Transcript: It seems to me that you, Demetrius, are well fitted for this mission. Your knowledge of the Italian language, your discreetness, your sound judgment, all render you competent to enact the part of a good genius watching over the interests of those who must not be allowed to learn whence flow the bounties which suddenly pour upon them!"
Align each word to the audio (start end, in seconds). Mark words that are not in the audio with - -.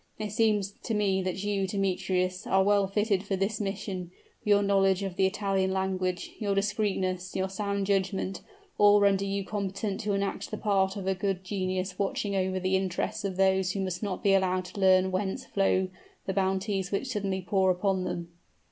It 0.17 0.31
seems 0.31 0.71
to 0.81 0.95
me 0.95 1.21
that 1.21 1.43
you, 1.43 1.67
Demetrius, 1.67 2.47
are 2.47 2.63
well 2.63 2.87
fitted 2.87 3.21
for 3.21 3.35
this 3.35 3.61
mission. 3.61 4.09
Your 4.43 4.63
knowledge 4.63 5.03
of 5.03 5.15
the 5.15 5.27
Italian 5.27 5.71
language, 5.73 6.31
your 6.39 6.55
discreetness, 6.55 7.35
your 7.35 7.49
sound 7.49 7.85
judgment, 7.85 8.41
all 8.79 8.99
render 8.99 9.25
you 9.25 9.45
competent 9.45 9.99
to 9.99 10.13
enact 10.13 10.49
the 10.49 10.57
part 10.57 10.95
of 10.95 11.05
a 11.05 11.13
good 11.13 11.43
genius 11.43 11.99
watching 11.99 12.35
over 12.35 12.59
the 12.59 12.75
interests 12.75 13.23
of 13.23 13.37
those 13.37 13.73
who 13.73 13.79
must 13.81 14.01
not 14.01 14.23
be 14.23 14.33
allowed 14.33 14.65
to 14.65 14.81
learn 14.81 15.11
whence 15.11 15.45
flow 15.45 15.89
the 16.25 16.33
bounties 16.33 16.91
which 16.91 17.05
suddenly 17.09 17.43
pour 17.43 17.69
upon 17.69 18.03
them!" 18.03 18.29